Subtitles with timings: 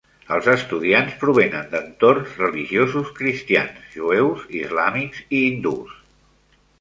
[0.35, 5.93] Els estudiants provenen d'entorns religiosos cristians, jueus, islàmics i hindús.